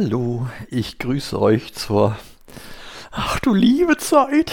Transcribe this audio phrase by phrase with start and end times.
[0.00, 2.16] Hallo, ich grüße euch zur,
[3.10, 4.52] ach du liebe Zeit.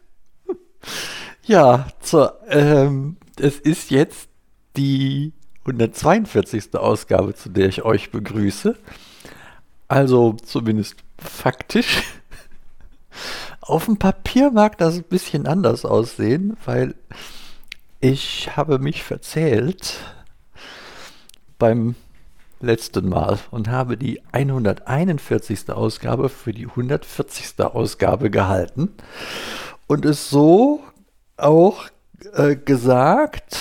[1.44, 4.28] ja, zur, ähm, es ist jetzt
[4.76, 6.74] die 142.
[6.74, 8.76] Ausgabe, zu der ich euch begrüße.
[9.86, 12.02] Also zumindest faktisch.
[13.60, 16.96] Auf dem Papier mag das ein bisschen anders aussehen, weil
[18.00, 20.00] ich habe mich verzählt
[21.60, 21.94] beim
[22.60, 25.70] letzten Mal und habe die 141.
[25.70, 27.60] Ausgabe für die 140.
[27.60, 28.94] Ausgabe gehalten
[29.86, 30.82] und es so
[31.36, 31.86] auch
[32.32, 33.58] äh, gesagt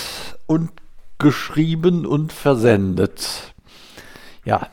[0.48, 0.72] und
[1.18, 3.54] geschrieben und versendet.
[4.44, 4.68] Ja,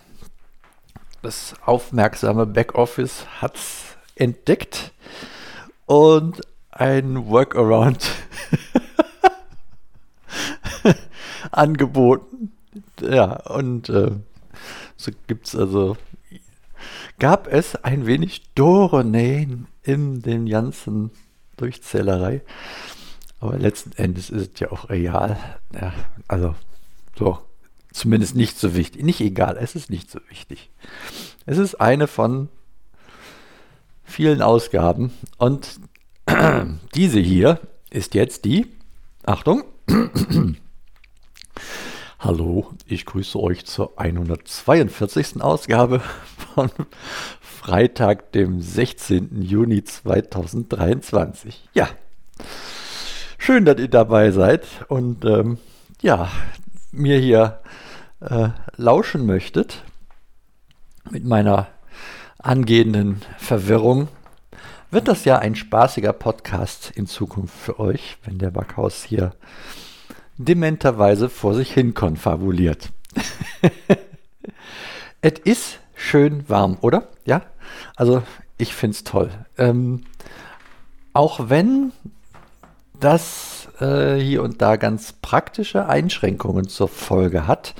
[1.22, 4.92] das aufmerksame Backoffice hat es entdeckt
[5.86, 8.10] und ein Workaround
[11.50, 12.51] angeboten.
[13.02, 14.12] Ja, und äh,
[14.96, 15.96] so es also,
[17.18, 21.10] gab es ein wenig Dorenähen in den ganzen
[21.56, 22.42] Durchzählerei.
[23.40, 25.36] Aber letzten Endes ist es ja auch real.
[25.74, 25.92] Ja,
[26.28, 26.54] also
[27.18, 27.38] so,
[27.92, 29.02] zumindest nicht so wichtig.
[29.02, 30.70] Nicht egal, es ist nicht so wichtig.
[31.44, 32.48] Es ist eine von
[34.04, 35.80] vielen Ausgaben und
[36.94, 38.66] diese hier ist jetzt die,
[39.24, 39.64] Achtung,
[42.24, 45.42] Hallo, ich grüße euch zur 142.
[45.42, 46.00] Ausgabe
[46.54, 46.70] von
[47.40, 49.42] Freitag, dem 16.
[49.42, 51.68] Juni 2023.
[51.74, 51.88] Ja,
[53.38, 55.58] schön, dass ihr dabei seid und ähm,
[56.00, 56.30] ja,
[56.92, 57.60] mir hier
[58.20, 59.82] äh, lauschen möchtet
[61.10, 61.66] mit meiner
[62.38, 64.06] angehenden Verwirrung.
[64.92, 69.32] Wird das ja ein spaßiger Podcast in Zukunft für euch, wenn der Backhaus hier
[70.38, 72.90] dementerweise vor sich hin konfabuliert.
[75.20, 77.08] es ist schön warm, oder?
[77.24, 77.42] Ja,
[77.96, 78.22] also
[78.58, 79.30] ich finde es toll.
[79.58, 80.04] Ähm,
[81.12, 81.92] auch wenn
[82.98, 87.74] das äh, hier und da ganz praktische Einschränkungen zur Folge hat,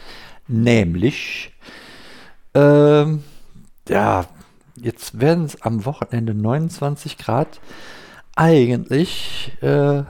[0.48, 1.52] nämlich,
[2.54, 3.22] ähm,
[3.88, 4.26] ja,
[4.76, 7.60] jetzt werden es am Wochenende 29 Grad.
[8.34, 10.02] Eigentlich äh,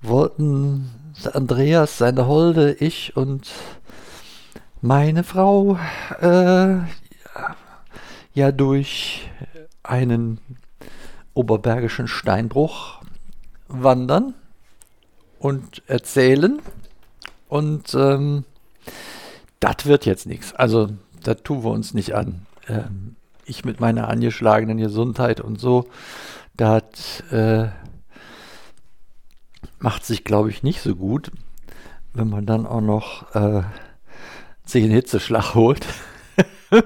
[0.00, 0.90] wollten
[1.26, 3.50] Andreas, seine Holde, ich und
[4.80, 5.78] meine Frau
[6.20, 6.76] äh,
[8.34, 9.28] ja durch
[9.82, 10.40] einen
[11.34, 13.02] oberbergischen Steinbruch
[13.68, 14.34] wandern
[15.38, 16.60] und erzählen.
[17.48, 18.44] Und ähm,
[19.60, 20.54] das wird jetzt nichts.
[20.54, 20.90] Also,
[21.22, 22.46] das tun wir uns nicht an.
[22.68, 25.88] Ähm, ich mit meiner angeschlagenen Gesundheit und so,
[26.56, 27.68] das äh,
[29.78, 31.30] macht sich, glaube ich, nicht so gut,
[32.14, 33.62] wenn man dann auch noch äh,
[34.64, 35.86] sich einen Hitzeschlag holt.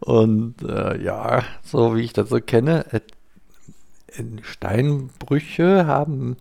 [0.00, 3.00] Und äh, ja, so wie ich das so kenne, äh,
[4.42, 6.36] Steinbrüche haben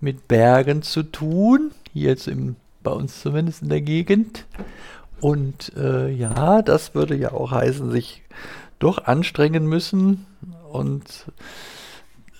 [0.00, 4.44] mit Bergen zu tun, hier jetzt im, bei uns zumindest in der Gegend.
[5.20, 8.22] Und äh, ja, das würde ja auch heißen, sich
[8.78, 10.26] doch anstrengen müssen
[10.70, 11.26] und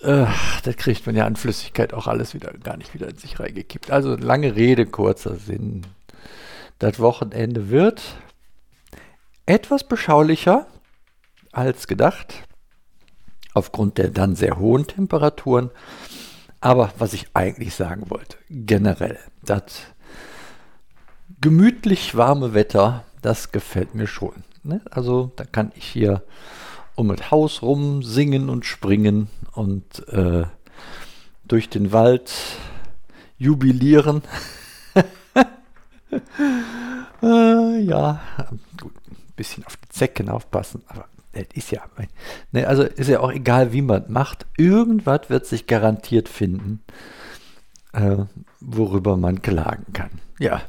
[0.02, 0.26] äh,
[0.62, 3.90] das kriegt man ja an Flüssigkeit auch alles wieder gar nicht wieder in sich reingekippt.
[3.90, 5.82] Also lange Rede, kurzer Sinn.
[6.78, 8.02] Das Wochenende wird
[9.46, 10.66] etwas beschaulicher
[11.52, 12.46] als gedacht,
[13.54, 15.70] aufgrund der dann sehr hohen Temperaturen.
[16.60, 19.62] Aber was ich eigentlich sagen wollte, generell, das
[21.40, 24.44] gemütlich warme Wetter, das gefällt mir schon.
[24.62, 24.80] Ne?
[24.90, 26.22] Also da kann ich hier
[26.94, 30.44] um das Haus rum singen und springen und äh,
[31.44, 32.32] durch den Wald
[33.38, 34.22] jubilieren.
[37.22, 38.20] äh, ja,
[38.80, 41.82] gut, ein bisschen auf die Zecken aufpassen, aber das ist ja,
[42.52, 44.46] ne, also ist ja auch egal, wie man macht.
[44.56, 46.82] Irgendwas wird sich garantiert finden,
[47.92, 48.24] äh,
[48.60, 50.20] worüber man klagen kann.
[50.38, 50.62] Ja,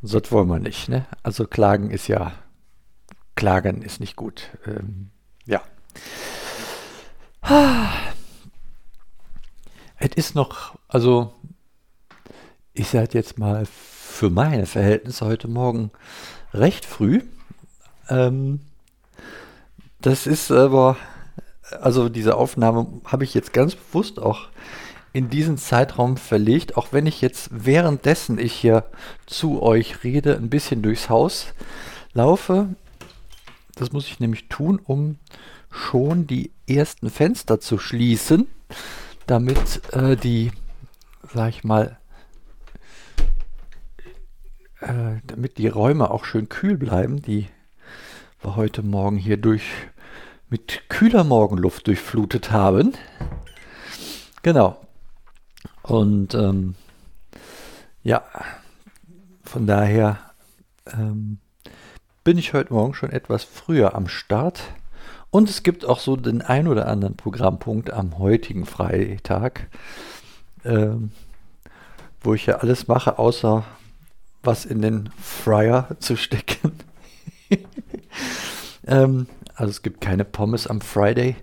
[0.00, 0.88] so wollen wir nicht.
[0.88, 1.06] Ne?
[1.22, 2.32] Also klagen ist ja
[3.38, 4.50] Klagen ist nicht gut.
[4.66, 5.10] Ähm,
[5.46, 5.62] ja.
[10.00, 11.32] Es ist noch, also
[12.72, 15.90] ich sage jetzt mal für meine Verhältnisse heute Morgen
[16.52, 17.22] recht früh.
[18.08, 18.60] Ähm,
[20.00, 20.96] das ist aber,
[21.80, 24.48] also diese Aufnahme habe ich jetzt ganz bewusst auch
[25.12, 28.84] in diesen Zeitraum verlegt, auch wenn ich jetzt währenddessen ich hier
[29.26, 31.46] zu euch rede, ein bisschen durchs Haus
[32.12, 32.68] laufe.
[33.74, 35.16] Das muss ich nämlich tun, um
[35.70, 38.46] schon die ersten Fenster zu schließen,
[39.26, 40.52] damit äh, die,
[41.32, 41.98] sag ich mal,
[44.80, 47.48] äh, damit die Räume auch schön kühl bleiben, die
[48.40, 49.64] wir heute Morgen hier durch
[50.48, 52.94] mit kühler Morgenluft durchflutet haben.
[54.42, 54.80] Genau.
[55.82, 56.74] Und ähm,
[58.02, 58.22] ja,
[59.42, 60.18] von daher
[60.86, 61.38] ähm,
[62.24, 64.62] bin ich heute Morgen schon etwas früher am Start.
[65.30, 69.68] Und es gibt auch so den ein oder anderen Programmpunkt am heutigen Freitag,
[70.64, 71.10] ähm,
[72.20, 73.64] wo ich ja alles mache, außer
[74.42, 76.72] was in den Fryer zu stecken.
[78.86, 81.36] ähm, also es gibt keine Pommes am Friday.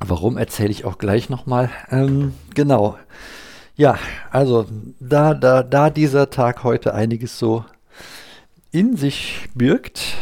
[0.00, 1.70] Warum erzähle ich auch gleich nochmal.
[1.90, 2.98] Ähm, genau.
[3.76, 3.98] Ja,
[4.30, 4.66] also
[5.00, 7.64] da, da, da dieser Tag heute einiges so
[8.70, 10.16] in sich birgt,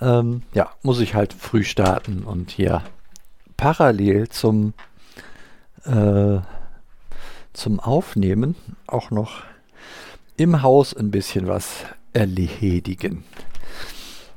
[0.00, 2.82] ähm, ja, muss ich halt früh starten und hier
[3.56, 4.74] parallel zum,
[5.84, 6.38] äh,
[7.52, 8.54] zum Aufnehmen
[8.86, 9.42] auch noch
[10.36, 13.24] im Haus ein bisschen was erledigen.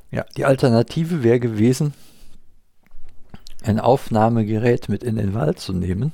[0.09, 1.93] Ja, die Alternative wäre gewesen,
[3.63, 6.11] ein Aufnahmegerät mit in den Wald zu nehmen.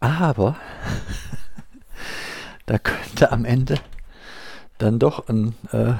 [0.00, 0.56] Aber
[2.66, 3.78] da könnte am Ende
[4.78, 5.94] dann doch ein, äh,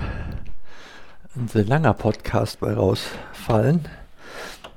[1.37, 3.88] ein sehr langer Podcast bei rausfallen.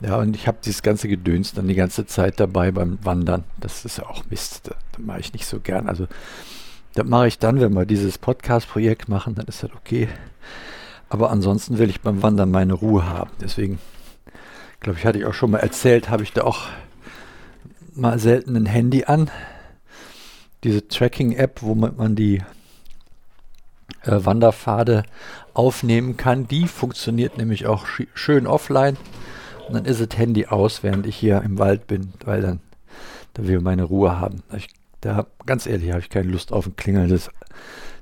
[0.01, 3.43] Ja, und ich habe dieses ganze Gedöns dann die ganze Zeit dabei beim Wandern.
[3.59, 4.67] Das ist ja auch Mist.
[4.67, 5.89] Das, das mache ich nicht so gern.
[5.89, 6.07] Also,
[6.93, 10.07] das mache ich dann, wenn wir dieses Podcast-Projekt machen, dann ist das okay.
[11.09, 13.31] Aber ansonsten will ich beim Wandern meine Ruhe haben.
[13.41, 13.79] Deswegen,
[14.79, 16.67] glaube ich, hatte ich auch schon mal erzählt, habe ich da auch
[17.93, 19.29] mal selten ein Handy an.
[20.63, 22.41] Diese Tracking-App, womit man die
[24.03, 25.03] Wanderpfade
[25.53, 28.97] aufnehmen kann, die funktioniert nämlich auch schön offline.
[29.67, 32.59] Und dann ist das Handy aus, während ich hier im Wald bin, weil dann
[33.33, 34.43] da will meine Ruhe haben.
[34.55, 34.69] Ich,
[35.01, 37.29] da, ganz ehrlich, habe ich keine Lust auf ein klingelndes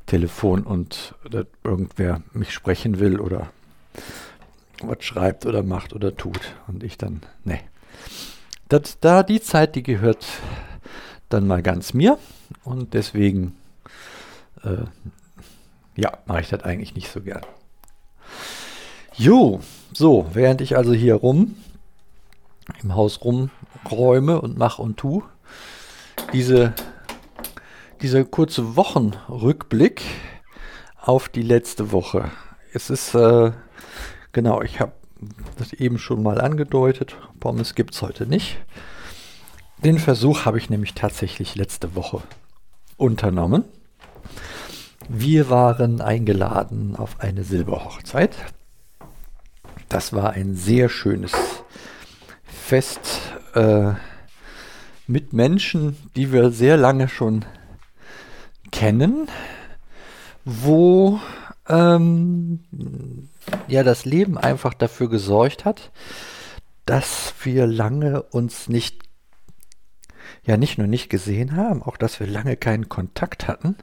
[0.05, 1.15] Telefon und
[1.63, 3.49] irgendwer mich sprechen will oder
[4.81, 7.59] was schreibt oder macht oder tut und ich dann, ne.
[8.69, 10.25] Das, da die Zeit, die gehört
[11.29, 12.17] dann mal ganz mir
[12.63, 13.55] und deswegen,
[14.63, 14.85] äh,
[15.95, 17.41] ja, mache ich das eigentlich nicht so gern.
[19.15, 19.61] Jo,
[19.93, 21.55] so, während ich also hier rum
[22.81, 25.23] im Haus rumräume und mache und tu,
[26.31, 26.73] diese
[28.03, 30.01] dieser kurze Wochenrückblick
[30.99, 32.31] auf die letzte Woche.
[32.73, 33.53] Es ist, äh,
[34.33, 34.91] genau, ich habe
[35.57, 37.15] das eben schon mal angedeutet.
[37.39, 38.57] Pommes gibt es heute nicht.
[39.77, 42.21] Den Versuch habe ich nämlich tatsächlich letzte Woche
[42.97, 43.63] unternommen.
[45.09, 48.35] Wir waren eingeladen auf eine Silberhochzeit.
[49.89, 51.33] Das war ein sehr schönes
[52.43, 53.93] Fest äh,
[55.05, 57.45] mit Menschen, die wir sehr lange schon
[58.71, 59.27] kennen,
[60.45, 61.19] wo
[61.67, 62.59] ähm,
[63.67, 65.91] ja das Leben einfach dafür gesorgt hat,
[66.85, 69.03] dass wir lange uns nicht,
[70.43, 73.75] ja nicht nur nicht gesehen haben, auch dass wir lange keinen Kontakt hatten.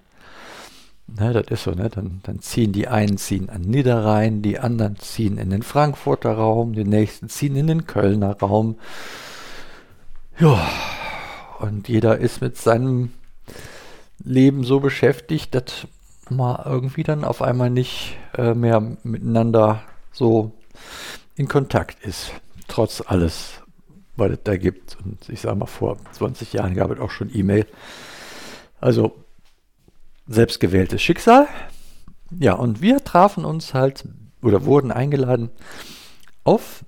[1.19, 1.89] Ne, das ist so, ne?
[1.89, 6.73] Dann, dann ziehen die einen ziehen an Niederrhein, die anderen ziehen in den Frankfurter Raum,
[6.73, 8.77] die nächsten ziehen in den Kölner Raum.
[10.39, 10.71] Ja,
[11.59, 13.13] und jeder ist mit seinem
[14.23, 15.87] Leben so beschäftigt, dass
[16.31, 19.83] man irgendwie dann auf einmal nicht äh, mehr miteinander
[20.13, 20.53] so
[21.37, 22.33] in Kontakt ist.
[22.69, 23.61] Trotz alles,
[24.17, 24.97] was es da gibt.
[25.05, 27.67] Und ich sage mal, vor 20 Jahren gab es auch schon E-Mail.
[28.81, 29.17] Also
[30.31, 31.49] selbstgewähltes Schicksal.
[32.39, 34.05] Ja, und wir trafen uns halt
[34.41, 35.51] oder wurden eingeladen
[36.45, 36.85] auf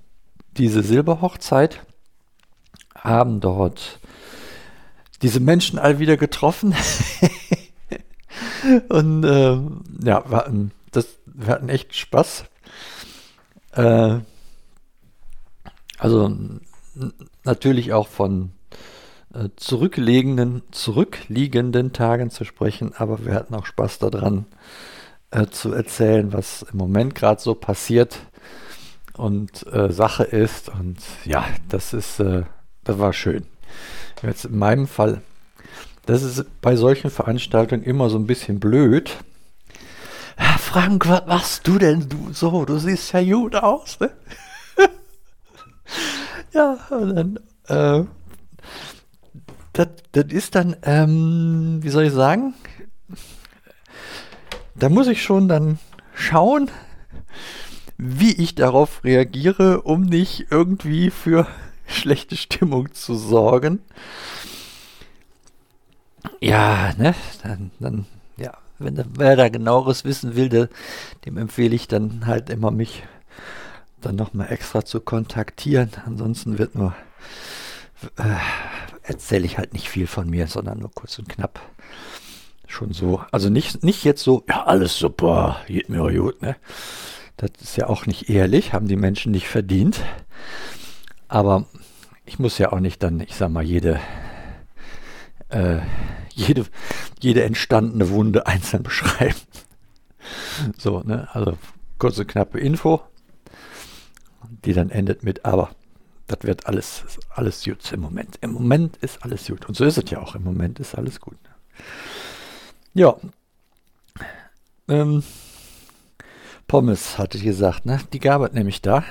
[0.57, 1.85] diese Silberhochzeit,
[2.95, 3.99] haben dort
[5.21, 6.73] diese Menschen all wieder getroffen.
[8.89, 9.59] und äh,
[10.05, 12.45] ja, wir hatten, das, wir hatten echt Spaß.
[13.73, 14.19] Äh,
[15.97, 16.35] also
[17.43, 18.51] natürlich auch von
[19.55, 24.45] zurückliegenden, zurückliegenden Tagen zu sprechen, aber wir hatten auch Spaß daran
[25.31, 28.19] äh, zu erzählen, was im Moment gerade so passiert
[29.17, 30.69] und äh, Sache ist.
[30.69, 32.43] Und ja, das ist, äh,
[32.83, 33.45] das war schön.
[34.21, 35.21] Jetzt in meinem Fall,
[36.05, 39.17] das ist bei solchen Veranstaltungen immer so ein bisschen blöd.
[40.37, 42.65] Ja, Frank, was machst du denn du so?
[42.65, 44.11] Du siehst ja gut aus, ne?
[46.53, 48.05] ja, und dann, äh,
[49.73, 52.53] das, das ist dann, ähm, wie soll ich sagen?
[54.75, 55.79] Da muss ich schon dann
[56.15, 56.69] schauen,
[57.97, 61.47] wie ich darauf reagiere, um nicht irgendwie für
[61.87, 63.79] schlechte Stimmung zu sorgen.
[66.39, 68.05] Ja, ne, dann, dann
[68.37, 70.69] ja, wenn wer da genaueres wissen will, der,
[71.25, 73.03] dem empfehle ich dann halt immer mich
[74.01, 75.91] dann nochmal extra zu kontaktieren.
[76.05, 76.93] Ansonsten wird nur,
[78.17, 78.35] äh,
[79.03, 81.59] erzähle ich halt nicht viel von mir, sondern nur kurz und knapp.
[82.67, 83.21] Schon so.
[83.31, 86.55] Also nicht, nicht jetzt so, ja, alles super, geht mir gut, ne?
[87.37, 89.99] Das ist ja auch nicht ehrlich, haben die Menschen nicht verdient.
[91.27, 91.65] Aber
[92.25, 93.99] ich muss ja auch nicht dann, ich sag mal, jede,
[95.49, 95.79] äh,
[96.29, 96.65] jede,
[97.19, 99.35] jede entstandene Wunde einzeln beschreiben.
[100.77, 101.27] So, ne?
[101.33, 101.57] Also
[101.99, 103.01] kurze, knappe Info,
[104.63, 105.71] die dann endet mit, aber
[106.33, 108.37] das wird alles, alles gut im Moment.
[108.41, 109.67] Im Moment ist alles gut.
[109.67, 110.35] Und so ist es ja auch.
[110.35, 111.37] Im Moment ist alles gut.
[112.93, 113.15] Ja.
[114.87, 115.23] Ähm,
[116.67, 117.99] Pommes, hatte ich gesagt, ne?
[118.13, 119.03] Die gab es nämlich da.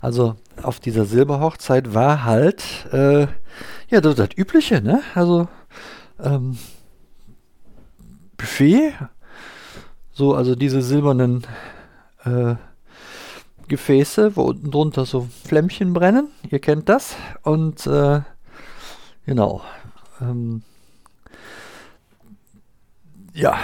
[0.00, 3.26] Also auf dieser Silberhochzeit war halt, äh,
[3.88, 5.02] ja, das, das Übliche, ne?
[5.14, 5.48] Also
[6.18, 6.58] ähm,
[8.36, 8.94] Buffet,
[10.12, 11.46] so, also diese silbernen
[12.24, 12.56] äh,
[13.70, 16.28] Gefäße, wo unten drunter so Flämmchen brennen.
[16.50, 17.16] Ihr kennt das.
[17.42, 18.20] Und äh,
[19.24, 19.62] genau.
[20.20, 20.62] Ähm,
[23.32, 23.58] ja,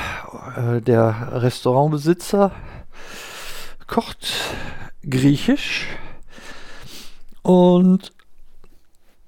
[0.57, 2.53] äh, der Restaurantbesitzer
[3.87, 4.33] kocht
[5.03, 5.89] griechisch.
[7.43, 8.13] Und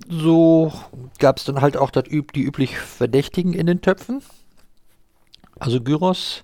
[0.09, 0.73] so
[1.19, 4.23] gab es dann halt auch das die üblich Verdächtigen in den Töpfen.
[5.59, 6.43] Also Gyros.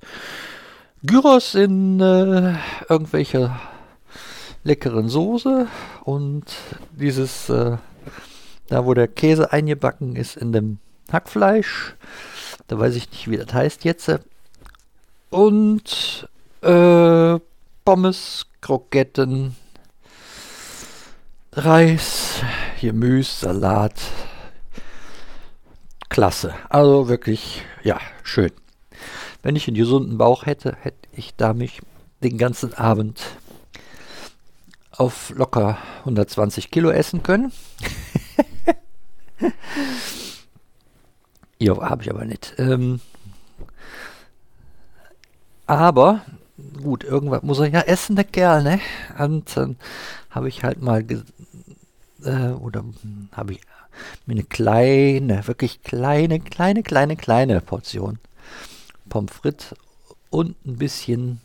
[1.04, 2.56] Gyros in äh,
[2.88, 3.54] irgendwelche
[4.64, 5.68] leckeren Soße
[6.04, 6.44] und
[6.92, 7.76] dieses, äh,
[8.68, 10.78] da wo der Käse eingebacken ist in dem
[11.12, 11.94] Hackfleisch.
[12.66, 14.10] Da weiß ich nicht, wie das heißt jetzt.
[15.30, 16.28] Und
[16.62, 17.38] äh,
[17.84, 19.54] Pommes, Kroketten,
[21.52, 22.42] Reis,
[22.80, 24.00] Gemüse, Salat.
[26.08, 26.54] Klasse.
[26.68, 28.52] Also wirklich, ja, schön.
[29.42, 31.82] Wenn ich einen gesunden Bauch hätte, hätte ich da mich
[32.22, 33.20] den ganzen Abend
[34.96, 37.52] auf locker 120 Kilo essen können.
[41.58, 42.54] ja, habe ich aber nicht.
[42.58, 43.00] Ähm,
[45.66, 46.22] aber
[46.82, 48.80] gut, irgendwas muss er ja essen, der Kerl, ne?
[49.18, 49.76] Und dann
[50.30, 51.04] habe ich halt mal,
[52.22, 52.84] äh, oder
[53.32, 53.60] habe ich
[54.26, 58.18] mir eine kleine, wirklich kleine, kleine, kleine, kleine Portion
[59.08, 59.74] Pommes frites
[60.30, 61.40] und ein bisschen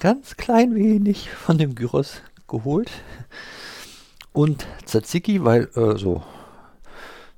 [0.00, 2.90] ganz klein wenig von dem Gyros geholt.
[4.32, 6.22] Und Tzatziki, weil äh, so,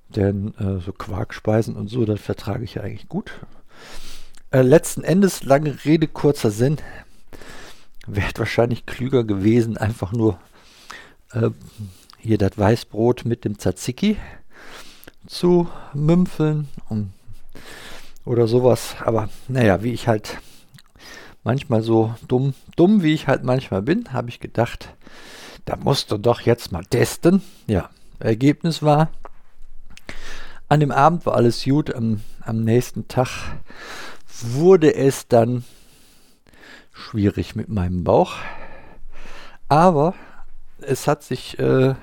[0.09, 3.33] denn äh, so Quarkspeisen und so, das vertrage ich ja eigentlich gut.
[4.51, 6.79] Äh, letzten Endes, lange Rede, kurzer Sinn,
[8.07, 10.39] wäre wahrscheinlich klüger gewesen, einfach nur
[11.33, 11.51] äh,
[12.19, 14.17] hier das Weißbrot mit dem Tzatziki
[15.27, 17.13] zu mümpfeln und,
[18.25, 18.97] oder sowas.
[19.05, 20.39] Aber naja, wie ich halt
[21.45, 24.95] manchmal so dumm, dumm wie ich halt manchmal bin, habe ich gedacht,
[25.65, 27.43] da musst du doch jetzt mal testen.
[27.67, 29.11] Ja, Ergebnis war,
[30.69, 33.29] an dem Abend war alles gut, am, am nächsten Tag
[34.43, 35.65] wurde es dann
[36.93, 38.37] schwierig mit meinem Bauch.
[39.69, 40.15] Aber
[40.81, 41.95] es hat sich, äh,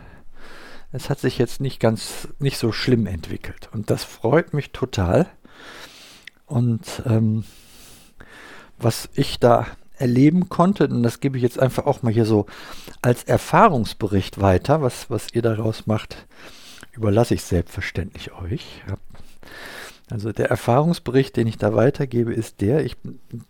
[0.92, 3.70] es hat sich jetzt nicht ganz, nicht so schlimm entwickelt.
[3.74, 5.28] Und das freut mich total.
[6.46, 7.44] Und ähm,
[8.78, 9.66] was ich da
[9.98, 12.46] erleben konnte, und das gebe ich jetzt einfach auch mal hier so
[13.02, 16.28] als Erfahrungsbericht weiter, was, was ihr daraus macht,
[16.92, 18.84] überlasse ich selbstverständlich euch.
[20.10, 22.96] Also der Erfahrungsbericht, den ich da weitergebe, ist der, ich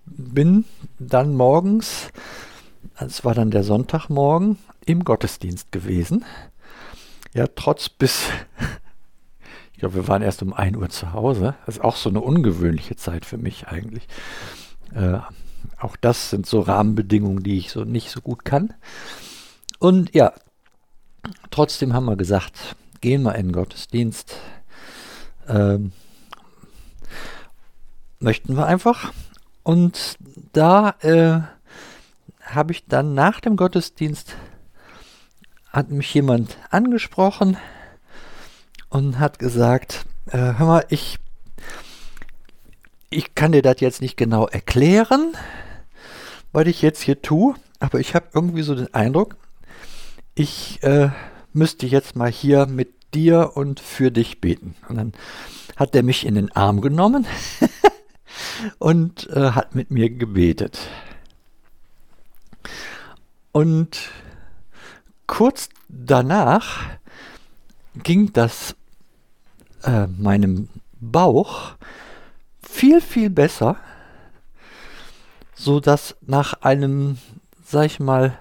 [0.06, 0.66] bin
[1.00, 2.10] dann morgens,
[2.96, 6.26] es war dann der Sonntagmorgen, im Gottesdienst gewesen.
[7.34, 8.30] Ja, trotz bis,
[9.74, 11.56] ich glaube, wir waren erst um 1 Uhr zu Hause.
[11.66, 14.08] Das ist auch so eine ungewöhnliche Zeit für mich eigentlich.
[14.94, 15.20] Äh,
[15.80, 18.74] auch das sind so Rahmenbedingungen, die ich so nicht so gut kann.
[19.80, 20.34] Und ja,
[21.52, 24.36] trotzdem haben wir gesagt, gehen wir in den Gottesdienst.
[25.48, 25.92] Ähm,
[28.20, 29.14] möchten wir einfach.
[29.64, 30.18] Und
[30.54, 31.42] da äh,
[32.42, 34.36] habe ich dann nach dem Gottesdienst,
[35.72, 37.58] hat mich jemand angesprochen
[38.90, 41.20] und hat gesagt, äh, hör mal, ich
[43.10, 45.34] ich kann dir das jetzt nicht genau erklären,
[46.52, 49.36] was ich jetzt hier tue, aber ich habe irgendwie so den Eindruck,
[50.36, 51.10] ich äh,
[51.54, 54.76] müsste jetzt mal hier mit dir und für dich beten.
[54.88, 55.14] Und dann
[55.76, 57.26] hat er mich in den Arm genommen
[58.80, 60.80] und äh, hat mit mir gebetet.
[63.52, 64.10] Und
[65.26, 66.82] kurz danach
[68.04, 68.76] ging das
[69.84, 71.76] äh, meinem Bauch
[72.78, 73.78] viel, viel besser,
[75.56, 77.18] so dass nach einem,
[77.66, 78.38] sag ich mal,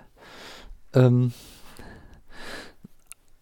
[0.93, 1.33] ähm,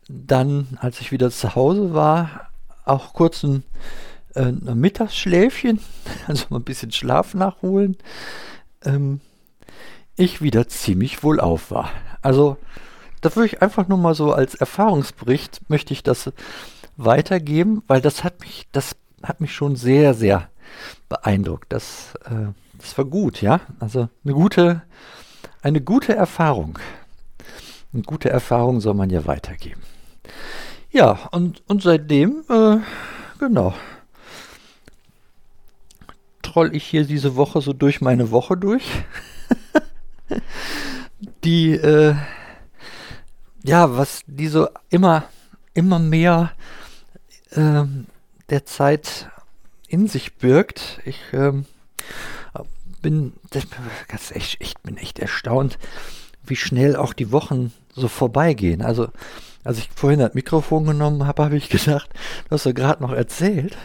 [0.08, 2.50] dann, als ich wieder zu Hause war,
[2.84, 3.64] auch kurz ein,
[4.36, 5.80] äh, ein Mittagsschläfchen,
[6.28, 7.96] also mal ein bisschen Schlaf nachholen,
[8.84, 9.20] ähm,
[10.14, 11.90] ich wieder ziemlich wohlauf war.
[12.22, 12.56] Also,
[13.20, 16.30] da würde ich einfach nur mal so als Erfahrungsbericht möchte ich das
[16.96, 20.48] weitergeben, weil das hat mich, das hat mich schon sehr, sehr
[21.08, 21.72] beeindruckt.
[21.72, 23.60] Das, äh, das war gut, ja.
[23.80, 24.82] Also eine gute,
[25.62, 26.78] eine gute Erfahrung.
[27.92, 29.82] Eine gute Erfahrung soll man ja weitergeben.
[30.90, 32.78] Ja, und, und seitdem, äh,
[33.38, 33.74] genau,
[36.42, 38.84] troll ich hier diese Woche so durch meine Woche durch.
[41.44, 42.14] die, äh,
[43.64, 45.24] ja, was die so immer,
[45.72, 46.52] immer mehr
[47.50, 47.82] äh,
[48.50, 49.30] der Zeit
[49.88, 51.00] in sich birgt.
[51.04, 51.66] Ich ähm,
[53.02, 55.78] bin, das, echt, ich bin echt erstaunt,
[56.42, 58.82] wie schnell auch die Wochen so vorbeigehen.
[58.82, 59.08] Also,
[59.62, 62.10] als ich vorhin das Mikrofon genommen habe, habe ich gedacht,
[62.48, 63.76] du hast ja gerade noch erzählt.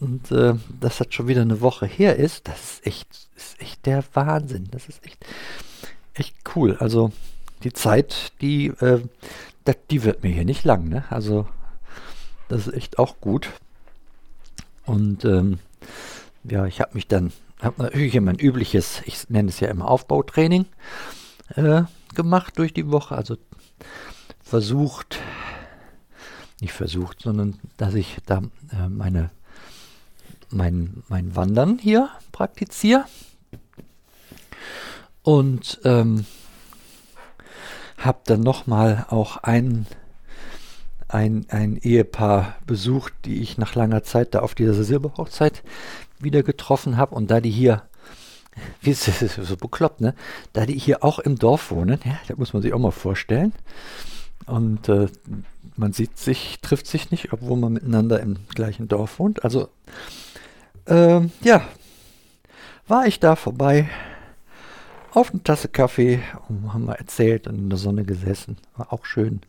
[0.00, 3.86] Und äh, dass das schon wieder eine Woche her ist, das ist echt, ist echt
[3.86, 4.68] der Wahnsinn.
[4.70, 5.24] Das ist echt,
[6.14, 6.76] echt cool.
[6.80, 7.12] Also
[7.62, 9.02] die Zeit, die, äh,
[9.64, 10.88] das, die wird mir hier nicht lang.
[10.88, 11.04] Ne?
[11.10, 11.46] Also
[12.48, 13.50] das ist echt auch gut.
[14.86, 15.58] Und ähm,
[16.44, 20.66] ja, ich habe mich dann, habe natürlich mein übliches, ich nenne es ja immer Aufbautraining
[21.56, 21.82] äh,
[22.14, 23.14] gemacht durch die Woche.
[23.16, 23.36] Also
[24.42, 25.18] versucht,
[26.60, 29.30] nicht versucht, sondern dass ich da äh, meine
[30.54, 33.04] mein, mein Wandern hier praktiziere.
[35.22, 36.26] Und ähm,
[37.98, 39.86] habe dann nochmal auch ein,
[41.08, 45.62] ein, ein Ehepaar besucht, die ich nach langer Zeit da auf dieser Silberhochzeit
[46.18, 47.14] wieder getroffen habe.
[47.14, 47.82] Und da die hier,
[48.80, 50.14] wie ist das so bekloppt, ne?
[50.52, 53.52] Da die hier auch im Dorf wohnen, ja, da muss man sich auch mal vorstellen.
[54.46, 55.06] Und äh,
[55.76, 59.44] man sieht sich, trifft sich nicht, obwohl man miteinander im gleichen Dorf wohnt.
[59.44, 59.68] Also
[60.86, 61.62] ähm, ja,
[62.86, 63.88] war ich da vorbei
[65.12, 68.58] auf eine Tasse Kaffee und haben wir erzählt und in der Sonne gesessen.
[68.76, 69.40] War auch schön.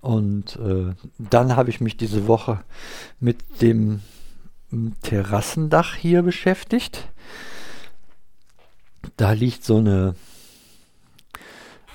[0.00, 2.60] Und äh, dann habe ich mich diese Woche
[3.20, 4.00] mit dem
[5.02, 7.08] Terrassendach hier beschäftigt.
[9.16, 10.14] Da liegt so eine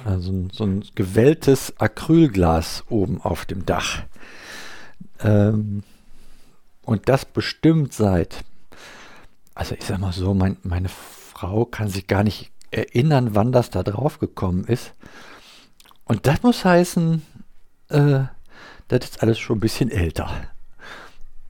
[0.06, 4.04] also so ein gewelltes Acrylglas oben auf dem Dach.
[5.20, 5.84] Ähm,
[6.84, 8.44] und das bestimmt seit,
[9.56, 13.70] also ich sag mal so, mein, meine Frau kann sich gar nicht erinnern, wann das
[13.70, 14.94] da drauf gekommen ist.
[16.06, 17.22] Und das muss heißen,
[17.90, 18.26] äh,
[18.88, 20.30] das ist alles schon ein bisschen älter.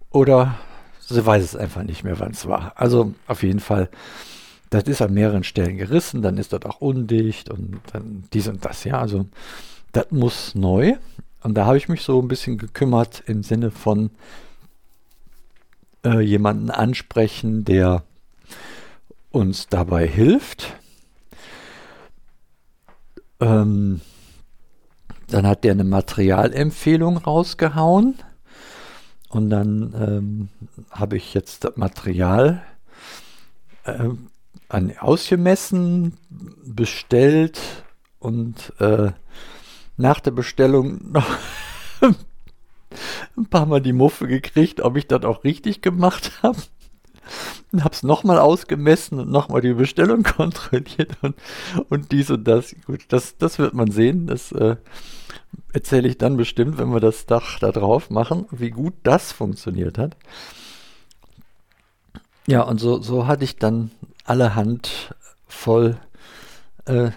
[0.10, 0.56] Oder
[1.00, 2.74] sie weiß es einfach nicht mehr, wann es war.
[2.76, 3.90] Also auf jeden Fall,
[4.70, 8.64] das ist an mehreren Stellen gerissen, dann ist das auch undicht und dann dies und
[8.64, 8.84] das.
[8.84, 9.26] Ja, also
[9.92, 10.96] das muss neu.
[11.42, 14.12] Und da habe ich mich so ein bisschen gekümmert im Sinne von,
[16.06, 18.04] äh, jemanden ansprechen, der
[19.32, 20.74] uns dabei hilft.
[23.40, 24.02] Ähm,
[25.34, 28.16] dann hat der eine Materialempfehlung rausgehauen
[29.30, 30.50] und dann ähm,
[30.92, 32.62] habe ich jetzt das Material
[33.86, 34.10] äh,
[34.70, 36.18] an, ausgemessen,
[36.64, 37.60] bestellt
[38.20, 39.12] und äh,
[39.98, 41.28] nach der Bestellung noch
[43.36, 46.60] ein paar Mal die Muffe gekriegt, ob ich das auch richtig gemacht habe.
[47.72, 51.36] Und habe es nochmal ausgemessen und nochmal die Bestellung kontrolliert und,
[51.90, 52.76] und dies und das.
[52.86, 54.28] Gut, das, das wird man sehen.
[54.28, 54.76] Das äh,
[55.74, 59.98] erzähle ich dann bestimmt, wenn wir das Dach da drauf machen, wie gut das funktioniert
[59.98, 60.16] hat.
[62.46, 63.92] Ja, und so, so hatte ich dann
[64.26, 65.16] allerhand
[65.48, 65.98] voll,
[66.86, 67.12] äh,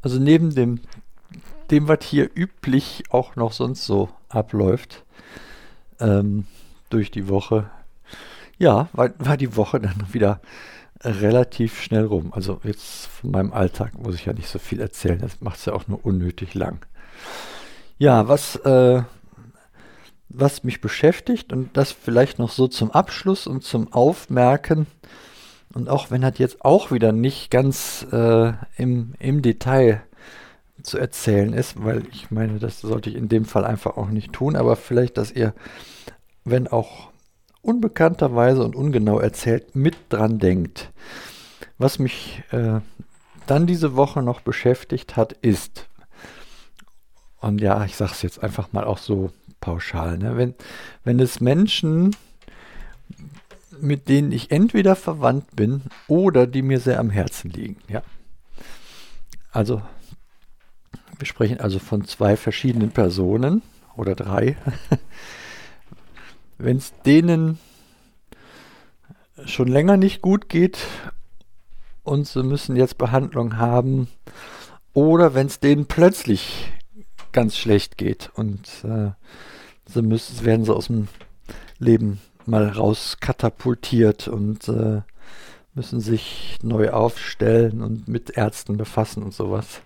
[0.00, 0.80] also neben dem
[1.72, 5.04] dem, was hier üblich auch noch sonst so abläuft,
[6.00, 6.46] ähm,
[6.90, 7.70] durch die Woche,
[8.62, 10.40] ja, war, war die Woche dann wieder
[11.02, 12.32] relativ schnell rum.
[12.32, 15.18] Also jetzt von meinem Alltag muss ich ja nicht so viel erzählen.
[15.18, 16.86] Das macht es ja auch nur unnötig lang.
[17.98, 19.02] Ja, was, äh,
[20.28, 24.86] was mich beschäftigt und das vielleicht noch so zum Abschluss und zum Aufmerken
[25.74, 30.02] und auch wenn das jetzt auch wieder nicht ganz äh, im, im Detail
[30.84, 34.32] zu erzählen ist, weil ich meine, das sollte ich in dem Fall einfach auch nicht
[34.32, 35.52] tun, aber vielleicht, dass ihr,
[36.44, 37.11] wenn auch
[37.62, 40.92] unbekannterweise und ungenau erzählt, mit dran denkt.
[41.78, 42.80] Was mich äh,
[43.46, 45.88] dann diese Woche noch beschäftigt hat, ist,
[47.40, 50.54] und ja, ich sage es jetzt einfach mal auch so pauschal, ne, wenn,
[51.04, 52.14] wenn es Menschen
[53.82, 57.76] mit denen ich entweder verwandt bin oder die mir sehr am Herzen liegen.
[57.88, 58.02] Ja.
[59.50, 59.82] Also,
[61.18, 63.62] wir sprechen also von zwei verschiedenen Personen
[63.96, 64.56] oder drei.
[66.58, 67.58] Wenn es denen
[69.44, 70.78] schon länger nicht gut geht
[72.02, 74.08] und sie müssen jetzt Behandlung haben,
[74.94, 76.70] oder wenn es denen plötzlich
[77.32, 79.12] ganz schlecht geht und äh,
[79.86, 81.08] sie müssen, werden sie aus dem
[81.78, 85.00] Leben mal rauskatapultiert und äh,
[85.74, 89.80] müssen sich neu aufstellen und mit Ärzten befassen und sowas.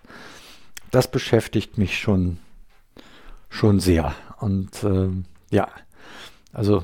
[0.91, 2.39] Das beschäftigt mich schon,
[3.49, 4.15] schon sehr.
[4.41, 5.09] Und äh,
[5.51, 5.69] ja,
[6.57, 6.83] also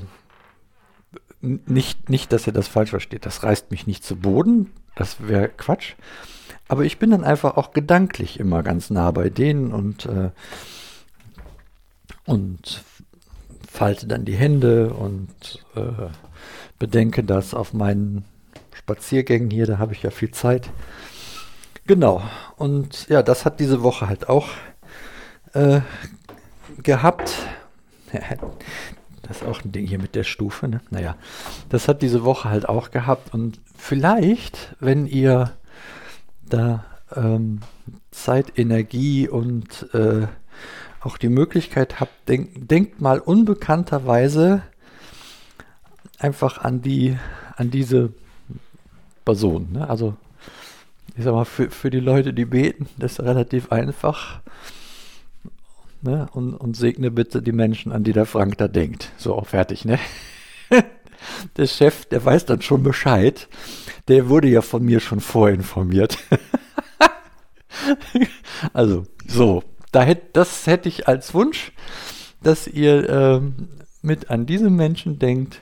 [1.41, 3.25] nicht, nicht, dass er das falsch versteht.
[3.25, 4.71] Das reißt mich nicht zu Boden.
[4.95, 5.95] Das wäre Quatsch.
[6.67, 10.29] Aber ich bin dann einfach auch gedanklich immer ganz nah bei denen und, äh,
[12.25, 12.83] und
[13.67, 16.09] falte dann die Hände und äh,
[16.77, 18.25] bedenke das auf meinen
[18.75, 20.69] Spaziergängen hier, da habe ich ja viel Zeit.
[21.87, 22.21] Genau,
[22.57, 24.49] und ja, das hat diese Woche halt auch
[25.53, 25.81] äh,
[26.81, 27.33] gehabt.
[29.23, 30.81] Das ist auch ein Ding hier mit der Stufe, ne?
[30.89, 31.15] Naja,
[31.69, 33.33] das hat diese Woche halt auch gehabt.
[33.33, 35.51] Und vielleicht, wenn ihr
[36.47, 37.61] da ähm,
[38.11, 40.27] Zeit, Energie und äh,
[41.01, 44.63] auch die Möglichkeit habt, denk, denkt mal unbekannterweise
[46.19, 47.17] einfach an die,
[47.55, 48.13] an diese
[49.25, 49.71] Person.
[49.73, 49.89] Ne?
[49.89, 50.15] Also
[51.15, 54.41] ich sag mal, für, für die Leute, die beten, das ist relativ einfach.
[56.03, 56.27] Ne?
[56.33, 59.11] Und, und segne bitte die Menschen, an die der Frank da denkt.
[59.15, 59.97] So, fertig, ne?
[61.57, 63.47] der Chef, der weiß dann schon Bescheid.
[64.09, 66.17] Der wurde ja von mir schon vorinformiert.
[68.73, 69.63] also, so.
[69.93, 71.71] Da hätt, das hätte ich als Wunsch,
[72.41, 73.41] dass ihr äh,
[74.01, 75.61] mit an diese Menschen denkt.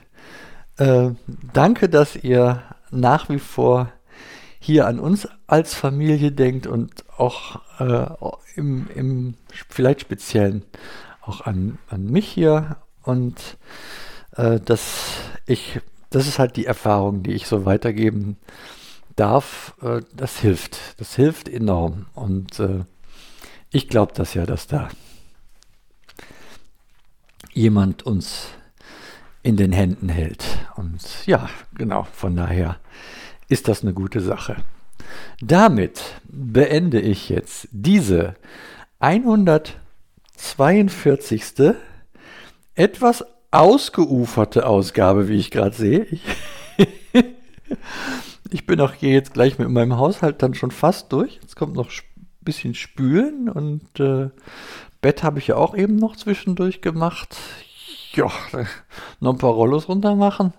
[0.76, 1.10] Äh,
[1.52, 3.92] danke, dass ihr nach wie vor
[4.62, 8.06] hier an uns als Familie denkt und auch äh,
[8.54, 9.34] im, im
[9.68, 10.62] vielleicht speziellen
[11.20, 13.58] auch an, an mich hier und
[14.36, 15.14] äh, dass
[15.46, 18.36] ich, das ist halt die Erfahrung, die ich so weitergeben
[19.16, 19.74] darf.
[19.82, 22.84] Äh, das hilft, das hilft enorm und äh,
[23.70, 24.90] ich glaube das ja, dass da
[27.52, 28.46] jemand uns
[29.42, 30.44] in den Händen hält.
[30.76, 32.78] Und ja, genau, von daher
[33.48, 34.56] ist das eine gute Sache.
[35.40, 38.34] Damit beende ich jetzt diese
[39.00, 41.74] 142.
[42.74, 46.06] etwas ausgeuferte Ausgabe, wie ich gerade sehe.
[48.50, 51.38] Ich, bin auch hier jetzt gleich mit meinem Haushalt dann schon fast durch.
[51.40, 51.90] Jetzt kommt noch
[52.42, 54.30] bisschen spülen und äh,
[55.00, 57.36] Bett habe ich ja auch eben noch zwischendurch gemacht.
[58.12, 58.30] Ja,
[59.20, 60.52] noch ein paar Rollos runter machen.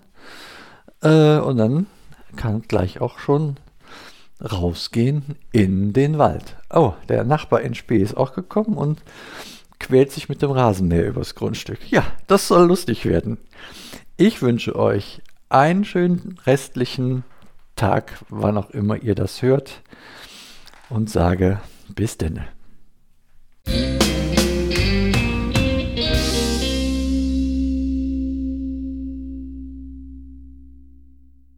[1.02, 1.88] Äh, und dann
[2.36, 3.58] kann gleich auch schon
[4.42, 6.58] rausgehen in den Wald.
[6.70, 9.02] Oh, der Nachbar in Spee ist auch gekommen und
[9.80, 11.92] quält sich mit dem Rasenmäher übers Grundstück.
[11.92, 13.38] Ja, das soll lustig werden.
[14.18, 17.24] Ich wünsche euch einen schönen restlichen
[17.76, 19.82] Tag, wann auch immer ihr das hört,
[20.90, 22.42] und sage bis denn.